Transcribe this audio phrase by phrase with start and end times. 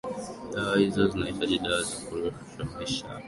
[0.53, 3.05] dawa hizo zinaitwa dawa za kurefusha maisha